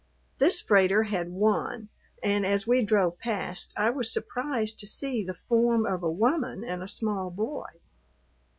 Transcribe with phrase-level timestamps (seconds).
[0.39, 1.89] This freighter had one,
[2.23, 6.63] and as we drove past I was surprised to see the form of a woman
[6.63, 7.69] and a small boy.